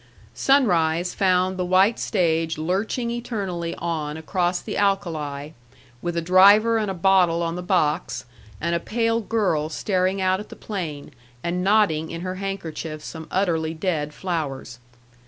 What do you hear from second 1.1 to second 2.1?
found the white